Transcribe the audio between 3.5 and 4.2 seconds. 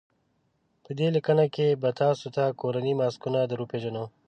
وپېژنو.